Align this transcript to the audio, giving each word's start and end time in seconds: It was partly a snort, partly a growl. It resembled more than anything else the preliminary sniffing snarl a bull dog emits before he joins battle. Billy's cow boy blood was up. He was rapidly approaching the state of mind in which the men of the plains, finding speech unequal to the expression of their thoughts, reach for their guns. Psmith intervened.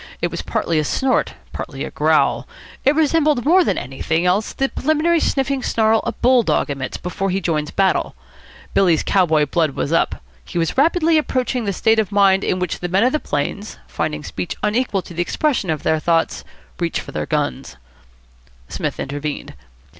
It 0.19 0.31
was 0.31 0.41
partly 0.41 0.79
a 0.79 0.83
snort, 0.83 1.35
partly 1.53 1.83
a 1.83 1.91
growl. 1.91 2.47
It 2.83 2.95
resembled 2.95 3.45
more 3.45 3.63
than 3.63 3.77
anything 3.77 4.25
else 4.25 4.51
the 4.51 4.67
preliminary 4.69 5.19
sniffing 5.19 5.61
snarl 5.61 6.01
a 6.07 6.11
bull 6.11 6.41
dog 6.41 6.71
emits 6.71 6.97
before 6.97 7.29
he 7.29 7.39
joins 7.39 7.69
battle. 7.69 8.15
Billy's 8.73 9.03
cow 9.03 9.27
boy 9.27 9.45
blood 9.45 9.75
was 9.75 9.93
up. 9.93 10.15
He 10.43 10.57
was 10.57 10.75
rapidly 10.75 11.19
approaching 11.19 11.65
the 11.65 11.71
state 11.71 11.99
of 11.99 12.11
mind 12.11 12.43
in 12.43 12.57
which 12.57 12.79
the 12.79 12.89
men 12.89 13.03
of 13.03 13.11
the 13.11 13.19
plains, 13.19 13.77
finding 13.87 14.23
speech 14.23 14.55
unequal 14.63 15.03
to 15.03 15.13
the 15.13 15.21
expression 15.21 15.69
of 15.69 15.83
their 15.83 15.99
thoughts, 15.99 16.43
reach 16.79 16.99
for 16.99 17.11
their 17.11 17.27
guns. 17.27 17.75
Psmith 18.69 18.99
intervened. 18.99 19.53